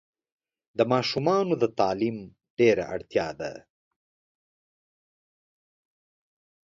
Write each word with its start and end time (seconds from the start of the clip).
د 0.77 0.79
ماشومانو 0.91 1.55
تعلیم 1.79 2.17
ډېره 2.57 2.83
اړتیا 2.95 3.27
ده. 3.39 3.53